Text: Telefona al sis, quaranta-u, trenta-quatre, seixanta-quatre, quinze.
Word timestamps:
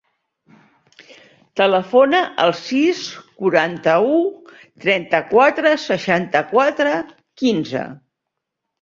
Telefona 1.61 2.21
al 2.47 2.55
sis, 2.61 3.03
quaranta-u, 3.43 4.19
trenta-quatre, 4.89 5.77
seixanta-quatre, 5.87 7.01
quinze. 7.45 7.89